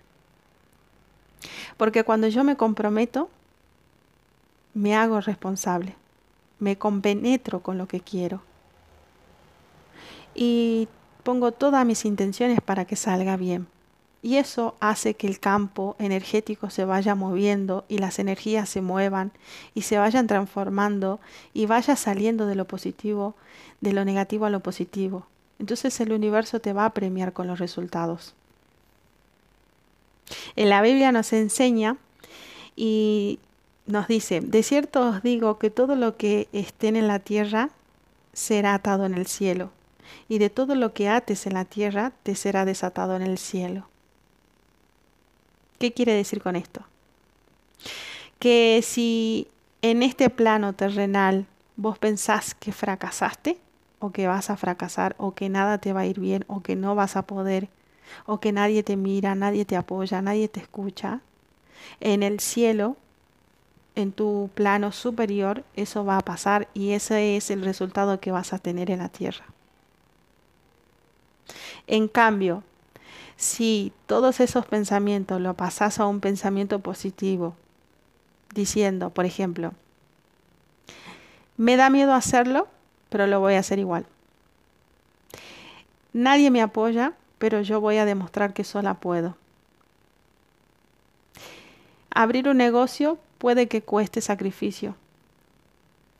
Porque 1.77 2.05
cuando 2.05 2.29
yo 2.29 2.45
me 2.45 2.57
comprometo, 2.57 3.31
me 4.79 4.95
hago 4.95 5.21
responsable, 5.21 5.97
me 6.61 6.79
compenetro 6.79 7.61
con 7.61 7.79
lo 7.79 7.89
que 7.89 8.01
quiero. 8.01 8.43
Y 10.37 10.87
pongo 11.25 11.51
todas 11.51 11.85
mis 11.85 12.05
intenciones 12.05 12.61
para 12.61 12.85
que 12.85 12.95
salga 12.95 13.37
bien. 13.37 13.67
Y 14.23 14.37
eso 14.37 14.77
hace 14.79 15.15
que 15.15 15.27
el 15.27 15.41
campo 15.41 15.97
energético 15.99 16.71
se 16.71 16.85
vaya 16.85 17.17
moviendo 17.17 17.85
y 17.89 17.99
las 17.99 18.21
energías 18.21 18.69
se 18.69 18.81
muevan 18.81 19.33
y 19.75 19.83
se 19.83 19.99
vayan 19.99 20.29
transformando 20.29 21.19
y 21.55 21.67
vaya 21.67 21.97
saliendo 21.97 22.47
de 22.47 22.55
lo 22.55 22.67
positivo, 22.67 23.35
de 23.81 23.93
lo 23.93 24.05
negativo 24.05 24.47
a 24.47 24.51
lo 24.51 24.61
positivo. 24.61 25.27
Entonces 25.59 25.99
el 25.99 26.13
universo 26.13 26.61
te 26.61 26.73
va 26.73 26.85
a 26.85 26.95
premiar 26.95 27.33
con 27.33 27.49
los 27.49 27.59
resultados. 27.59 28.35
En 30.55 30.69
la 30.69 30.83
Biblia 30.83 31.11
nos 31.11 31.33
enseña 31.33 31.97
y 32.77 33.41
nos 33.89 34.07
dice, 34.07 34.41
de 34.41 34.63
cierto 34.63 35.01
os 35.09 35.23
digo 35.23 35.59
que 35.59 35.71
todo 35.71 35.97
lo 35.97 36.17
que 36.17 36.49
esté 36.53 36.89
en 36.89 37.09
la 37.09 37.19
tierra 37.19 37.71
será 38.33 38.75
atado 38.75 39.07
en 39.07 39.15
el 39.15 39.27
cielo 39.27 39.71
y 40.29 40.39
de 40.39 40.51
todo 40.51 40.75
lo 40.75 40.93
que 40.93 41.09
ates 41.09 41.47
en 41.47 41.55
la 41.55 41.65
tierra 41.65 42.13
te 42.23 42.35
será 42.35 42.65
desatado 42.65 43.17
en 43.17 43.23
el 43.23 43.39
cielo. 43.39 43.89
¿Qué 45.79 45.93
quiere 45.93 46.13
decir 46.13 46.43
con 46.43 46.55
esto? 46.55 46.83
Que 48.39 48.81
si 48.83 49.49
en 49.83 50.03
este 50.03 50.29
plano 50.29 50.75
terrenal 50.75 51.47
vos 51.77 51.99
pensás 51.99 52.55
que 52.55 52.73
fracasaste, 52.73 53.59
o 54.01 54.11
que 54.11 54.27
vas 54.27 54.51
a 54.51 54.57
fracasar, 54.57 55.17
o 55.19 55.35
que 55.35 55.49
nada 55.49 55.79
te 55.79 55.93
va 55.93 56.01
a 56.01 56.07
ir 56.07 56.21
bien, 56.21 56.45
o 56.47 56.61
que 56.61 56.77
no 56.77 56.95
vas 56.95 57.17
a 57.17 57.23
poder, 57.23 57.69
o 58.27 58.39
que 58.39 58.53
nadie 58.53 58.83
te 58.83 58.97
mira, 58.97 59.35
nadie 59.35 59.65
te 59.65 59.77
apoya, 59.77 60.23
nadie 60.23 60.49
te 60.49 60.61
escucha, 60.61 61.21
en 62.01 62.23
el 62.23 62.41
cielo, 62.41 62.97
en 63.99 64.13
tu 64.13 64.49
plano 64.55 64.93
superior, 64.93 65.65
eso 65.75 66.05
va 66.05 66.19
a 66.19 66.25
pasar 66.25 66.69
y 66.73 66.93
ese 66.93 67.37
es 67.37 67.51
el 67.51 67.65
resultado 67.65 68.21
que 68.21 68.31
vas 68.31 68.53
a 68.53 68.59
tener 68.59 68.91
en 68.91 69.01
la 69.01 69.09
tierra. 69.09 69.45
En 71.89 72.07
cambio, 72.07 72.63
si 73.37 73.93
todos 74.07 74.39
esos 74.39 74.67
pensamientos 74.67 75.41
lo 75.41 75.55
pasas 75.55 75.99
a 75.99 76.07
un 76.07 76.21
pensamiento 76.21 76.79
positivo, 76.79 77.57
diciendo, 78.55 79.11
por 79.11 79.25
ejemplo, 79.25 79.73
me 81.57 81.77
da 81.77 81.91
miedo 81.91 82.15
hacerlo, 82.15 82.69
pero 83.09 83.27
lo 83.27 83.41
voy 83.41 83.55
a 83.55 83.61
hacer 83.61 83.81
igual. 83.81 84.07
Nadie 86.13 86.53
me 86.53 86.63
apoya, 86.63 87.15
pero 87.39 87.63
yo 87.63 87.81
voy 87.81 87.97
a 87.97 88.05
demostrar 88.05 88.53
que 88.53 88.63
sola 88.63 88.95
puedo. 88.95 89.37
Abrir 92.11 92.49
un 92.49 92.59
negocio 92.59 93.19
puede 93.39 93.69
que 93.69 93.83
cueste 93.83 94.21
sacrificio 94.21 94.95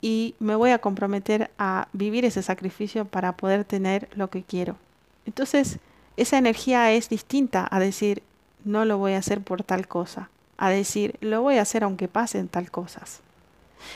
y 0.01 0.35
me 0.39 0.55
voy 0.55 0.71
a 0.71 0.79
comprometer 0.79 1.51
a 1.57 1.87
vivir 1.93 2.25
ese 2.25 2.41
sacrificio 2.41 3.05
para 3.05 3.33
poder 3.33 3.65
tener 3.65 4.07
lo 4.15 4.29
que 4.29 4.43
quiero. 4.43 4.77
Entonces, 5.25 5.79
esa 6.17 6.37
energía 6.37 6.91
es 6.91 7.09
distinta 7.09 7.67
a 7.69 7.79
decir, 7.79 8.23
no 8.63 8.85
lo 8.85 8.97
voy 8.97 9.13
a 9.13 9.19
hacer 9.19 9.41
por 9.41 9.63
tal 9.63 9.87
cosa, 9.87 10.29
a 10.57 10.69
decir, 10.69 11.15
lo 11.21 11.41
voy 11.41 11.57
a 11.57 11.61
hacer 11.61 11.83
aunque 11.83 12.07
pasen 12.07 12.47
tal 12.47 12.71
cosas. 12.71 13.21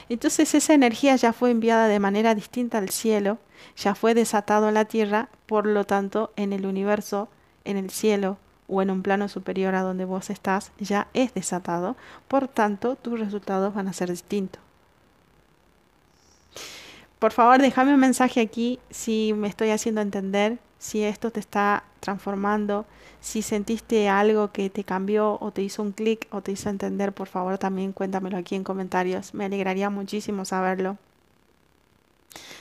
Entonces 0.08 0.54
esa 0.56 0.74
energía 0.74 1.16
ya 1.18 1.34
fue 1.34 1.52
enviada 1.52 1.88
de 1.88 2.00
manera 2.00 2.36
distinta 2.36 2.78
al 2.78 2.90
cielo, 2.90 3.38
ya 3.76 3.96
fue 3.96 4.14
desatado 4.14 4.70
en 4.70 4.76
la 4.76 4.86
tierra, 4.86 5.28
por 5.46 5.66
lo 5.66 5.84
tanto 5.84 6.32
en 6.38 6.54
el 6.54 6.66
universo, 6.66 7.28
en 7.66 7.76
el 7.76 7.90
cielo 7.90 8.38
o 8.68 8.82
en 8.82 8.92
un 8.92 9.02
plano 9.02 9.28
superior 9.28 9.76
a 9.76 9.82
donde 9.82 10.06
vos 10.06 10.30
estás, 10.30 10.72
ya 10.80 11.08
es 11.14 11.34
desatado, 11.34 11.96
por 12.28 12.48
tanto 12.48 12.96
tus 12.96 13.20
resultados 13.20 13.74
van 13.74 13.88
a 13.88 13.94
ser 13.94 14.10
distintos. 14.10 14.62
Por 17.20 17.32
favor, 17.32 17.62
déjame 17.62 17.94
un 17.94 18.00
mensaje 18.00 18.42
aquí 18.42 18.80
si 18.90 19.34
me 19.34 19.48
estoy 19.48 19.70
haciendo 19.70 20.02
entender, 20.02 20.58
si 20.78 21.04
esto 21.04 21.32
te 21.32 21.40
está 21.40 21.86
transformando, 22.02 22.86
si 23.22 23.42
sentiste 23.42 24.10
algo 24.10 24.52
que 24.52 24.70
te 24.70 24.84
cambió 24.84 25.38
o 25.40 25.52
te 25.52 25.62
hizo 25.62 25.82
un 25.82 25.94
clic 25.94 26.28
o 26.32 26.42
te 26.42 26.52
hizo 26.52 26.70
entender, 26.70 27.14
por 27.14 27.30
favor 27.30 27.58
también 27.58 27.94
cuéntamelo 27.94 28.36
aquí 28.36 28.56
en 28.56 28.66
comentarios. 28.66 29.34
Me 29.34 29.46
alegraría 29.46 29.90
muchísimo 29.90 30.44
saberlo. 30.44 30.98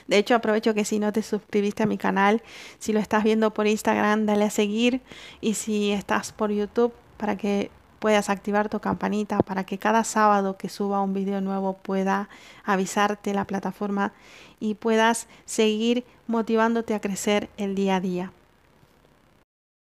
De 0.07 0.19
hecho, 0.19 0.35
aprovecho 0.35 0.75
que 0.75 0.85
si 0.85 0.99
no 0.99 1.13
te 1.13 1.23
suscribiste 1.23 1.83
a 1.83 1.87
mi 1.87 1.99
canal, 1.99 2.43
si 2.79 2.93
lo 2.93 3.01
estás 3.01 3.25
viendo 3.25 3.53
por 3.55 3.67
Instagram, 3.67 4.27
dale 4.27 4.45
a 4.45 4.51
seguir. 4.51 5.01
Y 5.41 5.55
si 5.55 5.93
estás 5.93 6.33
por 6.33 6.51
YouTube, 6.51 6.93
para 7.17 7.37
que 7.37 7.71
puedas 8.03 8.31
activar 8.31 8.69
tu 8.69 8.81
campanita, 8.81 9.39
para 9.39 9.63
que 9.63 9.79
cada 9.79 10.03
sábado 10.03 10.57
que 10.57 10.69
suba 10.69 11.01
un 11.01 11.15
video 11.15 11.41
nuevo 11.41 11.75
pueda 11.75 12.29
avisarte 12.65 13.33
la 13.33 13.45
plataforma 13.45 14.13
y 14.59 14.75
puedas 14.75 15.29
seguir 15.45 16.05
motivándote 16.27 16.95
a 16.95 17.01
crecer 17.01 17.49
el 17.57 17.77
día 17.77 17.97
a 17.97 18.01
día. 18.01 18.33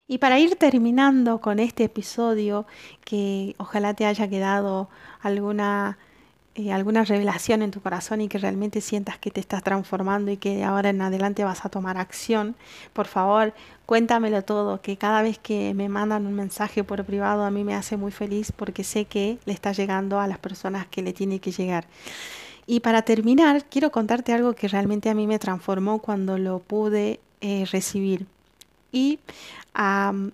Y 0.08 0.20
para 0.20 0.38
ir 0.40 0.56
terminando 0.56 1.42
con 1.42 1.58
este 1.58 1.86
episodio, 1.86 2.68
que 3.06 3.56
ojalá 3.58 3.94
te 3.96 4.06
haya 4.06 4.28
quedado 4.28 4.88
alguna, 5.22 5.98
eh, 6.56 6.74
alguna 6.74 7.06
revelación 7.06 7.62
en 7.62 7.72
tu 7.72 7.80
corazón 7.82 8.20
y 8.20 8.28
que 8.28 8.38
realmente 8.38 8.82
sientas 8.82 9.18
que 9.18 9.32
te 9.32 9.40
estás 9.40 9.64
transformando 9.64 10.32
y 10.32 10.38
que 10.38 10.66
ahora 10.66 10.90
en 10.90 11.02
adelante 11.02 11.46
vas 11.46 11.64
a 11.66 11.70
tomar 11.70 11.98
acción, 11.98 12.56
por 12.92 13.08
favor, 13.08 13.54
cuéntamelo 13.86 14.44
todo, 14.44 14.82
que 14.82 14.98
cada 14.98 15.22
vez 15.22 15.40
que 15.40 15.74
me 15.74 15.88
mandan 15.88 16.28
un 16.28 16.34
mensaje 16.34 16.84
por 16.84 17.06
privado 17.06 17.44
a 17.44 17.52
mí 17.52 17.64
me 17.64 17.74
hace 17.74 17.96
muy 17.96 18.12
feliz 18.12 18.52
porque 18.52 18.84
sé 18.84 19.06
que 19.06 19.38
le 19.46 19.54
está 19.54 19.72
llegando 19.72 20.20
a 20.20 20.28
las 20.28 20.40
personas 20.40 20.88
que 20.88 21.02
le 21.02 21.14
tiene 21.14 21.40
que 21.40 21.52
llegar. 21.52 21.88
Y 22.68 22.82
para 22.82 23.02
terminar, 23.04 23.66
quiero 23.70 23.92
contarte 23.92 24.34
algo 24.34 24.54
que 24.54 24.68
realmente 24.68 25.10
a 25.10 25.14
mí 25.14 25.28
me 25.28 25.40
transformó 25.40 26.00
cuando 26.00 26.38
lo 26.38 26.60
pude 26.60 27.20
eh, 27.40 27.66
recibir. 27.72 28.28
Y 28.92 29.20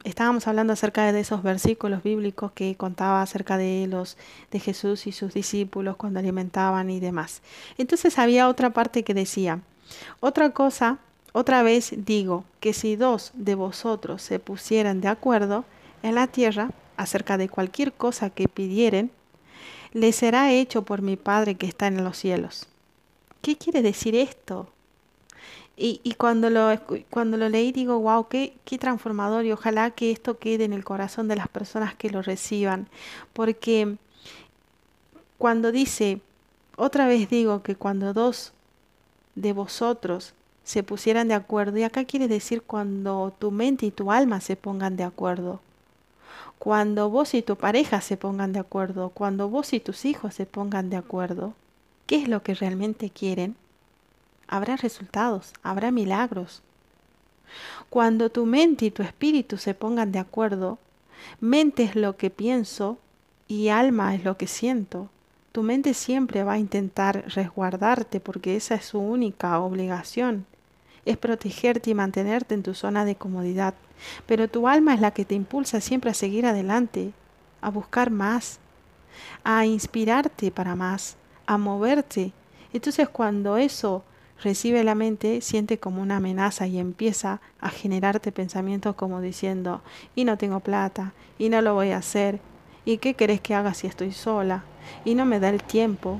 estábamos 0.04 0.48
hablando 0.48 0.74
acerca 0.74 1.12
de 1.12 1.20
esos 1.20 1.44
versículos 1.44 2.02
bíblicos 2.02 2.52
que 2.54 2.76
contaba 2.76 3.22
acerca 3.22 3.58
de 3.58 3.88
los 3.88 4.18
de 4.52 4.60
Jesús 4.60 5.06
y 5.06 5.12
sus 5.12 5.34
discípulos 5.34 5.96
cuando 5.96 6.20
alimentaban 6.20 6.90
y 6.90 7.00
demás. 7.00 7.42
Entonces 7.78 8.18
había 8.18 8.50
otra 8.50 8.72
parte 8.72 9.04
que 9.04 9.14
decía, 9.14 9.60
otra 10.20 10.50
cosa, 10.52 10.98
otra 11.34 11.62
vez 11.62 11.94
digo 11.96 12.46
que 12.60 12.74
si 12.74 12.96
dos 12.96 13.32
de 13.36 13.54
vosotros 13.54 14.24
se 14.24 14.40
pusieran 14.40 15.02
de 15.02 15.10
acuerdo 15.10 15.66
en 16.02 16.16
la 16.16 16.26
tierra 16.26 16.72
acerca 16.96 17.38
de 17.38 17.48
cualquier 17.48 17.94
cosa 17.94 18.32
que 18.32 18.48
pidieren, 18.48 19.12
le 19.94 20.12
será 20.14 20.52
hecho 20.52 20.82
por 20.82 21.04
mi 21.04 21.16
Padre 21.16 21.56
que 21.56 21.68
está 21.68 21.86
en 21.88 22.04
los 22.04 22.18
cielos. 22.18 22.68
¿Qué 23.42 23.56
quiere 23.56 23.84
decir 23.84 24.16
esto? 24.16 24.68
Y, 25.79 26.15
cuando, 26.17 26.50
lo, 26.50 26.72
cuando 27.12 27.38
lo 27.38 27.50
leí 27.50 27.72
digo, 27.72 28.00
wow, 28.00 28.27
qué, 28.27 28.55
qué 28.65 28.79
transformador 28.79 29.46
y 29.46 29.51
ojalá 29.51 29.91
que 29.91 30.10
esto 30.10 30.39
quede 30.39 30.63
en 30.63 30.74
el 30.74 30.84
corazón 30.84 31.27
de 31.27 31.36
las 31.36 31.48
personas 31.48 31.93
que 31.93 32.10
lo 32.10 32.24
reciban. 32.24 32.88
Porque 33.34 33.96
cuando 35.38 35.72
dice, 35.72 36.19
otra 36.77 37.07
vez 37.07 37.29
digo 37.29 37.62
que 37.62 37.75
cuando 37.75 38.13
dos 38.13 38.53
de 39.36 39.53
vosotros 39.53 40.34
se 40.63 40.81
pusieran 40.81 41.27
de 41.27 41.36
acuerdo, 41.36 41.77
y 41.77 41.84
acá 41.84 42.05
quiere 42.05 42.27
decir 42.27 42.63
cuando 42.63 43.31
tu 43.38 43.51
mente 43.51 43.86
y 43.86 43.91
tu 43.91 44.12
alma 44.12 44.41
se 44.41 44.55
pongan 44.55 44.98
de 44.98 45.03
acuerdo, 45.03 45.60
cuando 46.57 47.10
vos 47.12 47.36
y 47.36 47.43
tu 47.43 47.55
pareja 47.55 48.01
se 48.01 48.17
pongan 48.17 48.51
de 48.51 48.60
acuerdo, 48.60 49.10
cuando 49.10 49.48
vos 49.48 49.74
y 49.74 49.79
tus 49.79 50.05
hijos 50.05 50.34
se 50.34 50.48
pongan 50.48 50.89
de 50.89 50.98
acuerdo, 50.98 51.53
¿qué 52.07 52.15
es 52.15 52.27
lo 52.27 52.41
que 52.41 52.55
realmente 52.55 53.12
quieren? 53.12 53.56
Habrá 54.47 54.75
resultados, 54.75 55.53
habrá 55.63 55.91
milagros. 55.91 56.62
Cuando 57.89 58.29
tu 58.29 58.45
mente 58.45 58.86
y 58.86 58.91
tu 58.91 59.03
espíritu 59.03 59.57
se 59.57 59.73
pongan 59.73 60.12
de 60.12 60.19
acuerdo, 60.19 60.77
mente 61.39 61.83
es 61.83 61.95
lo 61.95 62.17
que 62.17 62.29
pienso 62.29 62.97
y 63.47 63.69
alma 63.69 64.13
es 64.15 64.23
lo 64.23 64.38
que 64.38 64.47
siento. 64.47 65.10
Tu 65.51 65.63
mente 65.63 65.93
siempre 65.93 66.43
va 66.43 66.53
a 66.53 66.60
intentar 66.60 67.23
resguardarte 67.33 68.19
porque 68.19 68.55
esa 68.55 68.75
es 68.75 68.86
su 68.86 68.99
única 68.99 69.60
obligación, 69.60 70.45
es 71.05 71.17
protegerte 71.17 71.89
y 71.89 71.95
mantenerte 71.95 72.53
en 72.53 72.63
tu 72.63 72.73
zona 72.73 73.05
de 73.05 73.15
comodidad. 73.15 73.73
Pero 74.25 74.47
tu 74.47 74.67
alma 74.67 74.93
es 74.93 75.01
la 75.01 75.12
que 75.12 75.25
te 75.25 75.33
impulsa 75.33 75.81
siempre 75.81 76.12
a 76.12 76.13
seguir 76.13 76.45
adelante, 76.45 77.12
a 77.62 77.71
buscar 77.71 78.12
más, 78.12 78.60
a 79.43 79.65
inspirarte 79.65 80.51
para 80.51 80.75
más, 80.75 81.15
a 81.47 81.57
moverte. 81.57 82.33
Entonces 82.73 83.10
cuando 83.10 83.57
eso 83.57 84.03
recibe 84.43 84.84
la 84.84 84.95
mente, 84.95 85.41
siente 85.41 85.80
como 85.80 86.02
una 86.02 86.17
amenaza 86.17 86.67
y 86.67 86.80
empieza 86.80 87.41
a 87.60 87.69
generarte 87.69 88.32
pensamientos 88.32 88.95
como 88.95 89.21
diciendo, 89.21 89.82
y 90.15 90.26
no 90.26 90.38
tengo 90.38 90.60
plata, 90.60 91.13
y 91.39 91.50
no 91.50 91.62
lo 91.62 91.73
voy 91.73 91.91
a 91.91 91.97
hacer, 91.97 92.39
y 92.86 92.97
qué 92.97 93.15
querés 93.15 93.41
que 93.41 93.56
haga 93.56 93.73
si 93.73 93.88
estoy 93.88 94.12
sola, 94.12 94.63
y 95.06 95.15
no 95.15 95.26
me 95.26 95.39
da 95.39 95.50
el 95.50 95.63
tiempo, 95.63 96.19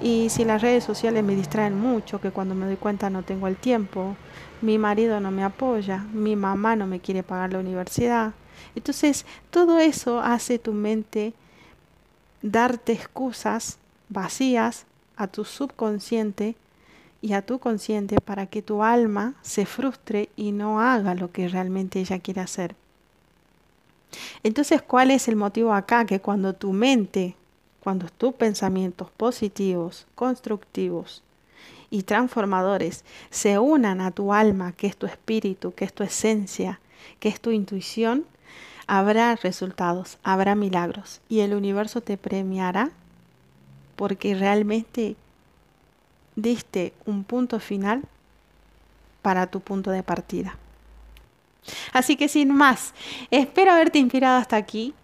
y 0.00 0.28
si 0.28 0.44
las 0.44 0.60
redes 0.60 0.84
sociales 0.84 1.24
me 1.24 1.34
distraen 1.34 1.78
mucho, 1.78 2.20
que 2.20 2.30
cuando 2.30 2.54
me 2.54 2.66
doy 2.66 2.76
cuenta 2.76 3.08
no 3.08 3.22
tengo 3.22 3.48
el 3.48 3.56
tiempo, 3.56 4.16
mi 4.60 4.78
marido 4.78 5.20
no 5.20 5.30
me 5.30 5.42
apoya, 5.42 6.04
mi 6.12 6.36
mamá 6.36 6.76
no 6.76 6.86
me 6.86 7.00
quiere 7.00 7.22
pagar 7.22 7.52
la 7.52 7.60
universidad. 7.60 8.32
Entonces, 8.74 9.24
todo 9.50 9.78
eso 9.78 10.20
hace 10.20 10.58
tu 10.58 10.72
mente 10.72 11.32
darte 12.42 12.92
excusas 12.92 13.78
vacías 14.08 14.84
a 15.16 15.26
tu 15.26 15.44
subconsciente 15.44 16.56
y 17.22 17.32
a 17.32 17.42
tu 17.42 17.58
consciente 17.58 18.20
para 18.20 18.46
que 18.46 18.62
tu 18.62 18.82
alma 18.82 19.34
se 19.42 19.66
frustre 19.66 20.28
y 20.36 20.52
no 20.52 20.80
haga 20.80 21.14
lo 21.14 21.32
que 21.32 21.48
realmente 21.48 22.00
ella 22.00 22.18
quiere 22.18 22.40
hacer. 22.40 22.74
Entonces, 24.42 24.82
¿cuál 24.82 25.10
es 25.10 25.28
el 25.28 25.36
motivo 25.36 25.72
acá? 25.72 26.04
Que 26.06 26.20
cuando 26.20 26.54
tu 26.54 26.72
mente, 26.72 27.34
cuando 27.80 28.06
tus 28.08 28.34
pensamientos 28.34 29.10
positivos, 29.10 30.06
constructivos 30.14 31.22
y 31.90 32.02
transformadores 32.02 33.04
se 33.30 33.58
unan 33.58 34.00
a 34.00 34.10
tu 34.10 34.32
alma, 34.32 34.72
que 34.72 34.86
es 34.86 34.96
tu 34.96 35.06
espíritu, 35.06 35.74
que 35.74 35.84
es 35.84 35.92
tu 35.92 36.02
esencia, 36.02 36.80
que 37.20 37.28
es 37.28 37.40
tu 37.40 37.50
intuición, 37.50 38.24
habrá 38.86 39.34
resultados, 39.36 40.18
habrá 40.22 40.54
milagros 40.54 41.20
y 41.28 41.40
el 41.40 41.54
universo 41.54 42.00
te 42.00 42.16
premiará 42.16 42.90
porque 43.96 44.34
realmente 44.34 45.16
diste 46.36 46.92
un 47.06 47.24
punto 47.24 47.58
final 47.58 48.02
para 49.22 49.48
tu 49.48 49.60
punto 49.60 49.90
de 49.90 50.02
partida. 50.02 50.56
Así 51.92 52.16
que 52.16 52.28
sin 52.28 52.54
más, 52.54 52.94
espero 53.30 53.72
haberte 53.72 53.98
inspirado 53.98 54.38
hasta 54.38 54.56
aquí. 54.56 54.94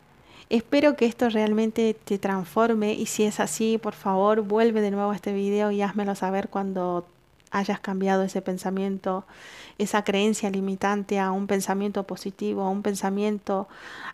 Espero 0.49 0.97
que 0.97 1.07
esto 1.07 1.31
realmente 1.31 1.97
te 2.05 2.19
transforme 2.19 2.93
y 2.93 3.07
si 3.07 3.25
es 3.25 3.41
así, 3.41 3.79
por 3.79 3.95
favor, 3.95 4.43
vuelve 4.43 4.83
de 4.83 4.91
nuevo 4.91 5.11
a 5.11 5.15
este 5.15 5.33
video 5.33 5.71
y 5.71 5.81
házmelo 5.81 6.15
saber 6.15 6.49
cuando 6.49 7.07
hayas 7.53 7.79
cambiado 7.79 8.23
ese 8.23 8.43
pensamiento, 8.43 9.25
esa 9.79 10.03
creencia 10.03 10.51
limitante 10.51 11.21
a 11.21 11.31
un 11.31 11.47
pensamiento 11.47 12.05
positivo, 12.05 12.63
a 12.63 12.71
un 12.71 12.83
pensamiento 12.83 13.69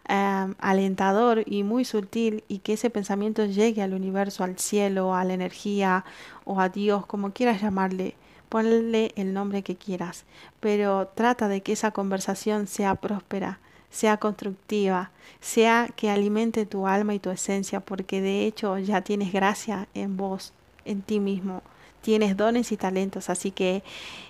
em, 0.09 0.55
alentador 0.59 1.45
y 1.47 1.63
muy 1.63 1.85
sutil 1.85 2.45
y 2.49 2.59
que 2.59 2.75
ese 2.75 2.91
pensamiento 2.91 3.47
llegue 3.47 3.83
al 3.83 3.95
universo, 3.95 4.45
al 4.45 4.59
cielo, 4.59 5.15
a 5.15 5.25
la 5.25 5.35
energía 5.35 6.05
o 6.45 6.61
a 6.61 6.69
Dios, 6.69 7.07
como 7.07 7.33
quieras 7.33 7.63
llamarle. 7.63 8.15
Ponle 8.49 9.13
el 9.17 9.35
nombre 9.35 9.63
que 9.63 9.77
quieras, 9.77 10.25
pero 10.59 11.09
trata 11.15 11.49
de 11.49 11.61
que 11.61 11.73
esa 11.73 11.91
conversación 11.91 12.67
sea 12.67 12.95
próspera, 12.95 13.59
sea 13.91 14.17
constructiva, 14.17 15.11
sea 15.41 15.91
que 15.95 16.09
alimente 16.09 16.65
tu 16.65 16.87
alma 16.87 17.15
y 17.15 17.19
tu 17.19 17.29
esencia, 17.29 17.81
porque 17.81 18.23
de 18.23 18.47
hecho 18.47 18.79
ya 18.79 19.03
tienes 19.03 19.35
gracia 19.35 19.87
en 19.93 20.17
vos, 20.17 20.55
en 20.87 21.03
ti 21.03 21.21
mismo 21.21 21.63
tienes 22.09 22.39
dones 22.39 22.73
y 22.73 22.79
talentos, 22.79 23.29
así 23.29 23.51
que 23.51 23.83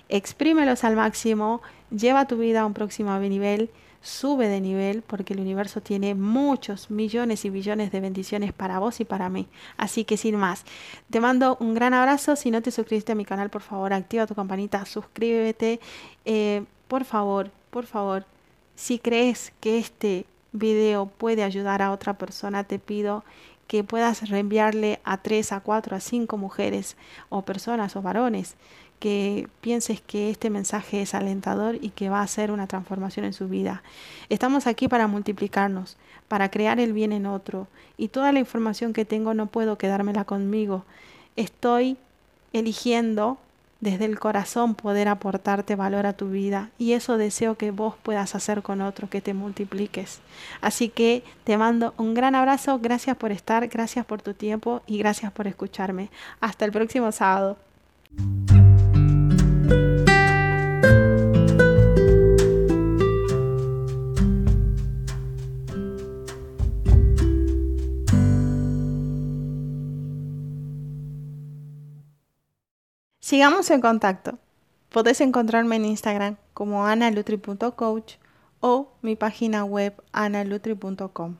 exprímelos 0.09 0.83
al 0.83 0.97
máximo, 0.97 1.61
lleva 1.91 2.27
tu 2.27 2.35
vida 2.35 2.59
a 2.59 2.65
un 2.65 2.73
próximo 2.73 3.17
nivel, 3.19 3.69
sube 4.01 4.49
de 4.49 4.59
nivel, 4.59 5.01
porque 5.01 5.33
el 5.33 5.39
universo 5.39 5.79
tiene 5.79 6.13
muchos 6.13 6.91
millones 6.91 7.45
y 7.45 7.49
billones 7.49 7.93
de 7.93 8.01
bendiciones 8.01 8.51
para 8.51 8.79
vos 8.79 8.99
y 8.99 9.05
para 9.05 9.29
mí. 9.29 9.47
Así 9.77 10.03
que 10.03 10.17
sin 10.17 10.35
más, 10.35 10.65
te 11.09 11.21
mando 11.21 11.55
un 11.61 11.73
gran 11.73 11.93
abrazo. 11.93 12.35
Si 12.35 12.51
no 12.51 12.61
te 12.61 12.71
suscribiste 12.71 13.13
a 13.13 13.15
mi 13.15 13.23
canal, 13.23 13.49
por 13.49 13.61
favor, 13.61 13.93
activa 13.93 14.27
tu 14.27 14.35
campanita, 14.35 14.83
suscríbete. 14.83 15.79
Eh, 16.25 16.65
por 16.89 17.05
favor, 17.05 17.49
por 17.69 17.85
favor, 17.85 18.25
si 18.75 18.99
crees 18.99 19.53
que 19.61 19.77
este 19.77 20.25
video 20.51 21.05
puede 21.05 21.43
ayudar 21.43 21.81
a 21.81 21.93
otra 21.93 22.15
persona, 22.15 22.65
te 22.65 22.77
pido 22.77 23.23
que 23.69 23.83
puedas 23.83 24.27
reenviarle 24.27 24.99
a 25.03 25.17
tres, 25.17 25.51
a 25.51 25.59
cuatro, 25.59 25.95
a 25.95 25.99
cinco 25.99 26.37
mujeres 26.37 26.97
o 27.29 27.43
personas 27.43 27.95
o 27.95 28.01
varones 28.01 28.55
que 28.97 29.47
pienses 29.61 30.01
que 30.01 30.31
este 30.31 30.49
mensaje 30.49 31.03
es 31.03 31.13
alentador 31.13 31.77
y 31.79 31.91
que 31.91 32.09
va 32.09 32.19
a 32.19 32.23
hacer 32.23 32.51
una 32.51 32.65
transformación 32.65 33.27
en 33.27 33.33
su 33.33 33.47
vida. 33.47 33.83
Estamos 34.29 34.65
aquí 34.65 34.87
para 34.87 35.05
multiplicarnos, 35.05 35.97
para 36.27 36.49
crear 36.49 36.79
el 36.79 36.93
bien 36.93 37.11
en 37.11 37.27
otro. 37.27 37.67
Y 37.95 38.07
toda 38.07 38.31
la 38.31 38.39
información 38.39 38.91
que 38.91 39.05
tengo 39.05 39.35
no 39.35 39.45
puedo 39.45 39.77
quedármela 39.77 40.25
conmigo. 40.25 40.83
Estoy 41.35 41.95
eligiendo 42.53 43.37
desde 43.81 44.05
el 44.05 44.19
corazón 44.19 44.75
poder 44.75 45.07
aportarte 45.07 45.75
valor 45.75 46.05
a 46.05 46.13
tu 46.13 46.29
vida 46.29 46.69
y 46.77 46.93
eso 46.93 47.17
deseo 47.17 47.55
que 47.55 47.71
vos 47.71 47.95
puedas 48.01 48.35
hacer 48.35 48.61
con 48.61 48.81
otro, 48.81 49.09
que 49.09 49.21
te 49.21 49.33
multipliques. 49.33 50.19
Así 50.61 50.89
que 50.89 51.23
te 51.43 51.57
mando 51.57 51.93
un 51.97 52.13
gran 52.13 52.35
abrazo, 52.35 52.79
gracias 52.79 53.15
por 53.15 53.31
estar, 53.31 53.67
gracias 53.67 54.05
por 54.05 54.21
tu 54.21 54.33
tiempo 54.33 54.81
y 54.87 54.97
gracias 54.97 55.31
por 55.31 55.47
escucharme. 55.47 56.09
Hasta 56.41 56.65
el 56.65 56.71
próximo 56.71 57.11
sábado. 57.11 57.57
Sigamos 73.29 73.69
en 73.69 73.79
contacto. 73.79 74.39
Podés 74.89 75.21
encontrarme 75.21 75.75
en 75.75 75.85
Instagram 75.85 76.37
como 76.55 76.87
analutri.coach 76.87 78.15
o 78.59 78.91
mi 79.03 79.15
página 79.15 79.63
web 79.65 79.93
analutri.com. 80.13 81.35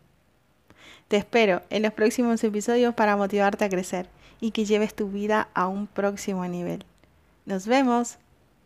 Te 1.08 1.18
espero 1.18 1.64
en 1.72 1.82
los 1.82 1.92
próximos 1.94 2.44
episodios 2.44 2.94
para 2.94 3.18
motivarte 3.18 3.66
a 3.66 3.70
crecer 3.70 4.08
y 4.40 4.52
que 4.52 4.66
lleves 4.66 4.94
tu 4.94 5.10
vida 5.10 5.50
a 5.56 5.68
un 5.68 5.88
próximo 5.88 6.46
nivel. 6.46 6.86
Nos 7.48 7.66
vemos. 7.66 8.20